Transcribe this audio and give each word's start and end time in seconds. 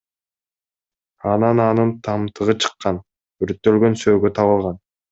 Анан 1.33 1.57
анын 1.67 1.93
тамтыгы 2.09 2.57
чыккан, 2.65 3.01
өрттөлгөн 3.45 4.03
сөөгү 4.07 4.37
табылган. 4.43 4.85